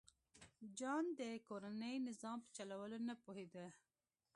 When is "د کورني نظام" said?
1.19-2.37